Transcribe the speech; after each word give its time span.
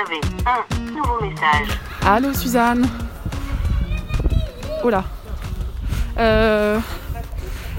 avez 0.00 0.20
un 0.46 0.94
nouveau 0.94 1.20
message. 1.20 1.78
Allô 2.06 2.32
Suzanne 2.32 2.86
Oh 4.82 4.90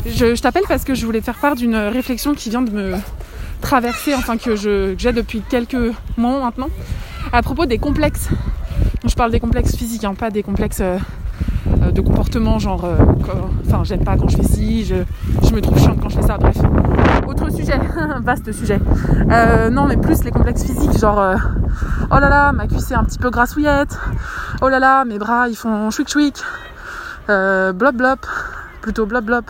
Je, 0.05 0.41
t'appelle 0.41 0.63
parce 0.67 0.83
que 0.83 0.93
je 0.93 1.05
voulais 1.05 1.21
faire 1.21 1.39
part 1.39 1.55
d'une 1.55 1.75
réflexion 1.75 2.33
qui 2.35 2.49
vient 2.49 2.61
de 2.61 2.71
me 2.71 2.93
traverser, 3.61 4.13
enfin 4.13 4.37
que 4.37 4.55
j'ai 4.55 5.13
depuis 5.13 5.41
quelques 5.41 5.93
mois 6.17 6.41
maintenant, 6.41 6.69
à 7.33 7.41
propos 7.41 7.65
des 7.65 7.79
complexes. 7.79 8.29
Je 9.05 9.15
parle 9.15 9.31
des 9.31 9.39
complexes 9.39 9.75
physiques, 9.75 10.03
hein, 10.03 10.13
pas 10.13 10.29
des 10.29 10.43
complexes 10.43 10.81
euh, 10.81 10.97
euh, 11.81 11.91
de 11.91 12.01
comportement, 12.01 12.59
genre, 12.59 12.85
enfin, 13.65 13.83
j'aime 13.83 14.03
pas 14.03 14.15
quand 14.15 14.29
je 14.29 14.37
fais 14.37 14.43
ci, 14.43 14.85
je, 14.85 14.95
je 15.47 15.55
me 15.55 15.61
trouve 15.61 15.79
chiante 15.79 15.99
quand 15.99 16.09
je 16.09 16.17
fais 16.17 16.27
ça, 16.27 16.37
bref. 16.37 16.57
Autre 17.27 17.51
sujet, 17.51 17.79
vaste 18.21 18.51
sujet. 18.51 18.79
Non, 19.71 19.87
mais 19.87 19.97
plus 19.97 20.23
les 20.23 20.31
complexes 20.31 20.63
physiques, 20.65 20.99
genre, 20.99 21.19
oh 22.11 22.19
là 22.19 22.29
là, 22.29 22.51
ma 22.51 22.67
cuisse 22.67 22.91
est 22.91 22.95
un 22.95 23.03
petit 23.03 23.19
peu 23.19 23.29
grassouillette, 23.29 23.97
oh 24.61 24.69
là 24.69 24.79
là, 24.79 25.05
mes 25.05 25.17
bras 25.17 25.47
ils 25.47 25.55
font 25.55 25.89
chouic 25.91 26.09
chouic, 26.09 26.43
euh, 27.29 27.73
blop 27.73 27.95
blop, 27.95 28.25
plutôt 28.81 29.05
blop 29.05 29.23
blop. 29.23 29.45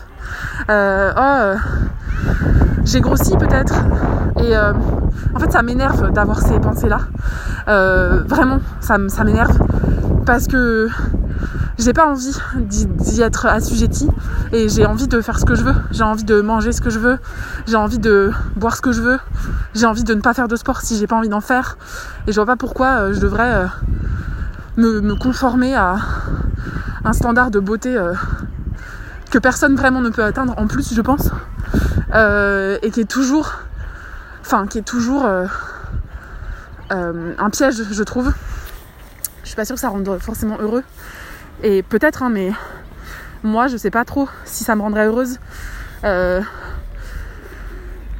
Euh, 0.70 1.12
oh, 1.16 1.20
euh, 1.20 1.56
j'ai 2.84 3.00
grossi 3.00 3.36
peut-être. 3.36 3.74
Et 4.38 4.56
euh, 4.56 4.72
en 5.34 5.38
fait, 5.38 5.50
ça 5.50 5.62
m'énerve 5.62 6.12
d'avoir 6.12 6.40
ces 6.40 6.58
pensées-là. 6.60 7.00
Vraiment, 8.26 8.60
ça 8.80 8.98
m'énerve 9.24 9.58
parce 10.24 10.46
que 10.46 10.88
j'ai 11.82 11.92
pas 11.92 12.06
envie 12.06 12.34
d'y 12.54 13.22
être 13.22 13.46
assujettie 13.46 14.08
et 14.52 14.68
j'ai 14.68 14.86
envie 14.86 15.08
de 15.08 15.20
faire 15.20 15.38
ce 15.38 15.44
que 15.44 15.54
je 15.54 15.64
veux. 15.64 15.74
J'ai 15.90 16.04
envie 16.04 16.24
de 16.24 16.40
manger 16.40 16.72
ce 16.72 16.80
que 16.80 16.90
je 16.90 16.98
veux. 16.98 17.18
J'ai 17.66 17.76
envie 17.76 17.98
de 17.98 18.30
boire 18.56 18.76
ce 18.76 18.82
que 18.82 18.92
je 18.92 19.00
veux. 19.00 19.18
J'ai 19.74 19.86
envie 19.86 20.04
de 20.04 20.14
ne 20.14 20.20
pas 20.20 20.32
faire 20.32 20.48
de 20.48 20.54
sport 20.56 20.80
si 20.80 20.96
j'ai 20.96 21.06
pas 21.06 21.16
envie 21.16 21.28
d'en 21.28 21.40
faire. 21.40 21.76
Et 22.26 22.32
je 22.32 22.36
vois 22.36 22.46
pas 22.46 22.56
pourquoi 22.56 22.86
euh, 22.86 23.14
je 23.14 23.20
devrais 23.20 23.54
euh, 23.54 23.66
me, 24.76 25.00
me 25.00 25.16
conformer 25.16 25.74
à 25.74 25.96
un 27.04 27.12
standard 27.12 27.50
de 27.50 27.58
beauté 27.58 27.96
euh, 27.96 28.14
que 29.30 29.38
personne 29.38 29.74
vraiment 29.74 30.00
ne 30.00 30.10
peut 30.10 30.22
atteindre 30.22 30.54
en 30.58 30.68
plus, 30.68 30.94
je 30.94 31.00
pense. 31.00 31.30
Et 32.14 32.90
qui 32.90 33.00
est 33.00 33.10
toujours, 33.10 33.54
enfin, 34.42 34.66
qui 34.66 34.78
est 34.78 34.86
toujours 34.86 35.26
un 36.90 37.50
piège, 37.50 37.82
je 37.90 38.02
trouve. 38.02 38.32
Je 39.42 39.48
suis 39.48 39.56
pas 39.56 39.64
sûre 39.64 39.74
que 39.74 39.80
ça 39.80 39.88
rende 39.88 40.18
forcément 40.20 40.58
heureux. 40.60 40.84
Et 41.62 41.82
peut-être, 41.82 42.22
hein, 42.22 42.30
mais 42.30 42.50
moi, 43.42 43.66
je 43.66 43.76
sais 43.76 43.90
pas 43.90 44.04
trop 44.04 44.28
si 44.44 44.62
ça 44.64 44.76
me 44.76 44.82
rendrait 44.82 45.06
heureuse 45.06 45.38
euh, 46.04 46.40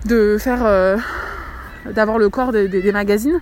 de 0.05 0.37
faire, 0.39 0.65
euh, 0.65 0.97
d'avoir 1.87 2.19
le 2.19 2.29
corps 2.29 2.53
des, 2.53 2.93
magazines. 2.93 3.41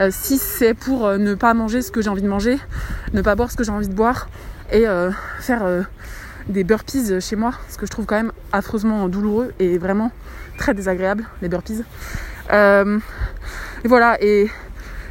Euh, 0.00 0.08
si 0.10 0.38
c'est 0.38 0.74
pour 0.74 1.10
ne 1.18 1.34
pas 1.34 1.52
manger 1.52 1.82
ce 1.82 1.90
que 1.90 2.00
j'ai 2.00 2.08
envie 2.08 2.22
de 2.22 2.28
manger, 2.28 2.58
ne 3.12 3.20
pas 3.20 3.34
boire 3.34 3.50
ce 3.50 3.56
que 3.56 3.64
j'ai 3.64 3.72
envie 3.72 3.88
de 3.88 3.94
boire 3.94 4.28
et 4.72 4.84
faire 5.40 5.64
des 6.48 6.62
burpees 6.62 7.20
chez 7.20 7.36
moi, 7.36 7.52
ce 7.70 7.78
que 7.78 7.86
je 7.86 7.90
trouve 7.90 8.04
quand 8.04 8.16
même 8.16 8.32
affreusement 8.52 9.08
douloureux 9.08 9.52
et 9.58 9.78
vraiment 9.78 10.12
très 10.58 10.74
désagréable, 10.74 11.24
les 11.40 11.48
burpees. 11.48 11.84
Voilà, 13.84 14.16
et 14.20 14.50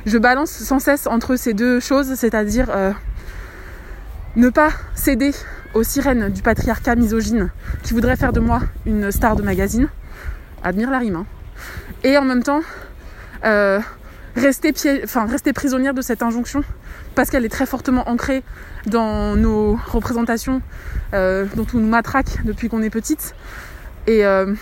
je 0.06 0.17
balance 0.17 0.52
sans 0.52 0.80
cesse 0.80 1.08
entre 1.08 1.36
ces 1.38 1.53
deux 1.53 1.80
choses, 1.80 2.14
c'est-à-dire 2.16 2.69
ne 4.38 4.49
pas 4.49 4.69
céder 4.95 5.31
aux 5.73 5.83
sirènes 5.83 6.30
du 6.30 6.41
patriarcat 6.41 6.95
misogyne 6.95 7.49
qui 7.83 7.93
voudrait 7.93 8.16
faire 8.16 8.31
de 8.33 8.39
moi 8.39 8.61
une 8.85 9.11
star 9.11 9.35
de 9.35 9.41
magazine. 9.41 9.89
Admire 10.63 10.89
la 10.91 10.99
rime. 10.99 11.16
hein. 11.17 11.25
Et 12.03 12.17
en 12.17 12.23
même 12.23 12.44
temps, 12.44 12.61
euh, 13.45 13.79
rester, 14.35 14.71
prisonnière 15.53 15.94
de 15.95 16.02
cette 16.02 16.21
injonction 16.21 16.63
parce 17.16 17.31
qu'elle 17.31 17.45
est 17.45 17.49
très 17.49 17.66
fortement 17.66 18.07
ancrée 18.07 18.44
dans 18.85 19.35
nos 19.35 19.77
représentations 19.88 20.62
euh, 21.13 21.45
dont 21.56 21.66
on 21.73 21.78
nous 21.79 21.88
matraque 21.88 22.45
depuis 22.45 22.69
qu'on 22.69 22.83
est 22.83 22.91
petite. 22.91 23.33
Et, 24.06 24.23
euh, 24.23 24.53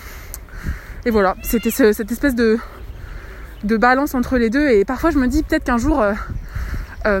et 1.04 1.10
voilà, 1.10 1.36
c'était 1.42 1.70
ce- 1.70 1.92
cette 1.92 2.10
espèce 2.10 2.34
de, 2.34 2.58
balance 3.62 4.14
entre 4.14 4.38
les 4.38 4.48
deux. 4.48 4.68
Et 4.70 4.84
parfois, 4.86 5.10
je 5.10 5.18
me 5.18 5.26
dis 5.28 5.42
peut-être 5.42 5.64
qu'un 5.64 5.78
jour, 5.78 6.02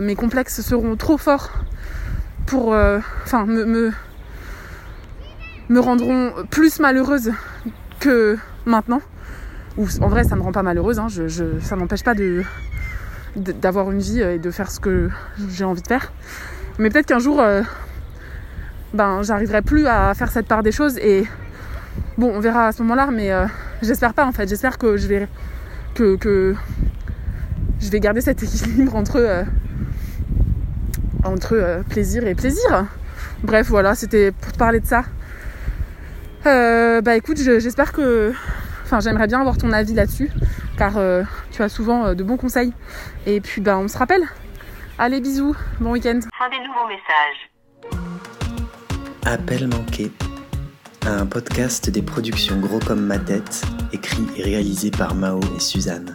mes 0.00 0.16
complexes 0.16 0.62
seront 0.62 0.96
trop 0.96 1.16
forts 1.18 1.50
pour. 2.46 2.72
euh, 2.74 2.98
Enfin, 3.24 3.44
me, 3.46 3.64
me, 3.64 3.92
me 5.68 5.80
rendront 5.80 6.32
plus 6.50 6.78
malheureuse 6.80 7.32
que 8.00 8.36
maintenant. 8.64 9.00
Ou 9.76 9.86
en 10.00 10.08
vrai, 10.08 10.24
ça 10.24 10.36
me 10.36 10.42
rend 10.42 10.52
pas 10.52 10.62
malheureuse. 10.62 10.98
hein, 10.98 11.08
je, 11.08 11.28
je- 11.28 11.60
ça 11.60 11.76
m'empêche 11.76 12.04
pas 12.04 12.14
de 12.14 12.42
d'avoir 13.36 13.90
une 13.90 13.98
vie 13.98 14.22
et 14.22 14.38
de 14.38 14.50
faire 14.50 14.70
ce 14.70 14.80
que 14.80 15.10
j'ai 15.50 15.64
envie 15.64 15.82
de 15.82 15.86
faire. 15.88 16.10
Mais 16.78 16.88
peut-être 16.88 17.04
qu'un 17.04 17.18
jour, 17.18 17.38
euh, 17.40 17.60
ben, 18.94 19.20
j'arriverai 19.22 19.60
plus 19.60 19.86
à 19.86 20.14
faire 20.14 20.30
cette 20.30 20.46
part 20.46 20.62
des 20.62 20.72
choses 20.72 20.96
et 20.96 21.26
bon, 22.16 22.32
on 22.34 22.40
verra 22.40 22.68
à 22.68 22.72
ce 22.72 22.80
moment-là, 22.82 23.08
mais 23.12 23.30
euh, 23.32 23.44
j'espère 23.82 24.14
pas 24.14 24.24
en 24.24 24.32
fait. 24.32 24.48
J'espère 24.48 24.78
que 24.78 24.96
je 24.96 25.06
vais 25.06 25.28
que, 25.94 26.16
que 26.16 26.54
je 27.80 27.90
vais 27.90 28.00
garder 28.00 28.22
cet 28.22 28.42
équilibre 28.42 28.94
entre 28.96 29.16
euh, 29.20 29.42
entre 31.28 31.54
euh, 31.54 31.82
plaisir 31.82 32.26
et 32.26 32.34
plaisir. 32.34 32.86
Bref, 33.42 33.66
voilà, 33.68 33.94
c'était 33.94 34.32
pour 34.32 34.52
te 34.52 34.58
parler 34.58 34.80
de 34.80 34.86
ça. 34.86 35.04
Euh, 36.46 37.00
bah 37.00 37.16
écoute, 37.16 37.38
je- 37.38 37.58
j'espère 37.58 37.92
que, 37.92 38.32
enfin, 38.84 39.00
j'aimerais 39.00 39.26
bien 39.26 39.40
avoir 39.40 39.58
ton 39.58 39.72
avis 39.72 39.94
là-dessus, 39.94 40.30
car 40.78 40.96
euh, 40.96 41.22
tu 41.52 41.62
as 41.62 41.68
souvent 41.68 42.06
euh, 42.06 42.14
de 42.14 42.22
bons 42.22 42.36
conseils. 42.36 42.72
Et 43.26 43.40
puis, 43.40 43.60
bah, 43.60 43.76
on 43.78 43.88
se 43.88 43.98
rappelle. 43.98 44.22
Allez, 44.98 45.20
bisous, 45.20 45.54
bon 45.80 45.92
week-end. 45.92 46.20
Fin 46.38 46.48
des 46.50 46.58
nouveaux 46.66 46.86
messages. 46.88 47.50
Appel 49.24 49.66
manqué. 49.68 50.12
Un 51.04 51.26
podcast 51.26 51.90
des 51.90 52.02
productions 52.02 52.58
Gros 52.60 52.78
comme 52.80 53.04
ma 53.04 53.18
tête, 53.18 53.62
écrit 53.92 54.26
et 54.36 54.42
réalisé 54.42 54.90
par 54.90 55.14
Mao 55.14 55.40
et 55.56 55.60
Suzanne. 55.60 56.14